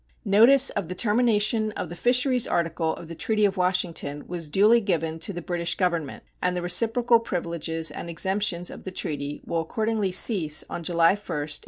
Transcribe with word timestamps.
Notice 0.25 0.71
of 0.71 0.87
the 0.89 0.95
termination 0.95 1.73
of 1.73 1.89
the 1.89 1.95
fisheries 1.95 2.47
articles 2.47 2.97
of 2.97 3.07
the 3.07 3.13
treaty 3.13 3.45
of 3.45 3.55
Washington 3.55 4.25
was 4.27 4.49
duly 4.49 4.81
given 4.81 5.19
to 5.19 5.31
the 5.31 5.43
British 5.43 5.75
Government, 5.75 6.23
and 6.41 6.57
the 6.57 6.63
reciprocal 6.63 7.19
privileges 7.19 7.91
and 7.91 8.09
exemptions 8.09 8.71
of 8.71 8.83
the 8.83 8.89
treaty 8.89 9.43
will 9.45 9.61
accordingly 9.61 10.11
cease 10.11 10.63
on 10.71 10.81
July 10.81 11.09
1, 11.09 11.09
1885. 11.17 11.59